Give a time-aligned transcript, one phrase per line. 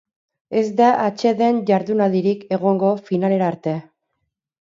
[0.59, 3.75] Ez da atseden-jardunaldirik egongo finalera arte.